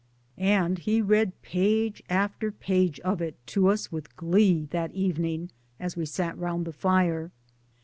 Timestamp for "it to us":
3.21-3.91